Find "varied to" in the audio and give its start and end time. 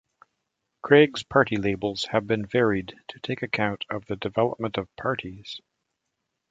2.43-3.19